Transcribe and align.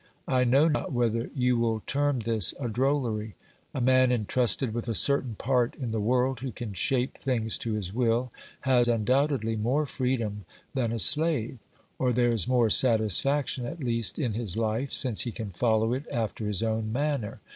I 0.27 0.45
know 0.45 0.67
not 0.67 0.91
whether 0.91 1.29
you 1.35 1.57
will 1.59 1.83
term 1.85 2.21
this 2.21 2.55
a 2.59 2.67
drollery. 2.67 3.35
A 3.71 3.79
man 3.79 4.11
entrusted 4.11 4.73
with 4.73 4.87
a 4.87 4.95
certain 4.95 5.35
part 5.35 5.75
in 5.75 5.91
the 5.91 5.99
world, 6.01 6.39
who 6.39 6.51
can 6.51 6.73
shape 6.73 7.19
things 7.19 7.55
to 7.59 7.73
his 7.73 7.93
will, 7.93 8.31
has 8.61 8.87
undoubtedly 8.87 9.55
more 9.55 9.85
freedom 9.85 10.43
than 10.73 10.91
a 10.91 10.97
slave, 10.97 11.59
or 11.99 12.11
there 12.13 12.31
is 12.31 12.47
more 12.47 12.71
satisfaction 12.71 13.63
at 13.67 13.79
least 13.83 14.17
in 14.17 14.33
his 14.33 14.57
life, 14.57 14.91
since 14.91 15.21
he 15.21 15.31
can 15.31 15.51
follow 15.51 15.93
it 15.93 16.07
after 16.11 16.47
his 16.47 16.63
own 16.63 16.91
manner. 16.91 17.39